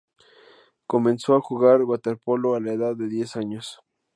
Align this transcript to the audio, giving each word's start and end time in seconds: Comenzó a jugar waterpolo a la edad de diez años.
Comenzó 0.87 1.35
a 1.35 1.41
jugar 1.41 1.83
waterpolo 1.83 2.55
a 2.55 2.59
la 2.59 2.73
edad 2.73 2.95
de 2.95 3.07
diez 3.07 3.35
años. 3.35 3.81